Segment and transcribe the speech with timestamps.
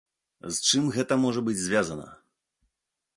[0.53, 2.07] З чым гэта можа быць звязана?